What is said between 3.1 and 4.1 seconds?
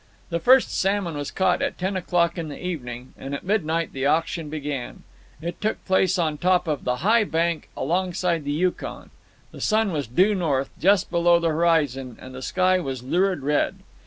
and at midnight the